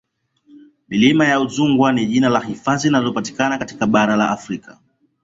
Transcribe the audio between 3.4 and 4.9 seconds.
katika bara la Afrika